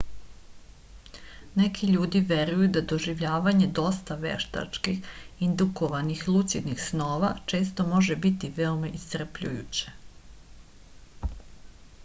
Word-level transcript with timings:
neki 1.59 1.89
ljudi 1.95 2.21
veruju 2.29 2.69
da 2.77 2.81
doživljavanje 2.91 3.67
dosta 3.79 4.15
veštački 4.23 4.93
indukovanih 5.49 6.23
lucidnih 6.37 6.81
snova 6.85 7.29
često 7.53 7.87
može 7.91 8.19
biti 8.25 8.51
veoma 8.61 8.91
iscrpljujuće 9.01 9.93